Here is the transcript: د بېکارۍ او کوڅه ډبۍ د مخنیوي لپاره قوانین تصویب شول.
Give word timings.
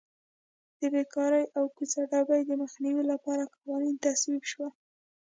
د 0.79 0.81
بېکارۍ 0.93 1.45
او 1.57 1.63
کوڅه 1.75 2.01
ډبۍ 2.11 2.41
د 2.45 2.51
مخنیوي 2.61 3.03
لپاره 3.11 3.51
قوانین 3.55 3.95
تصویب 4.05 4.43
شول. 4.51 4.71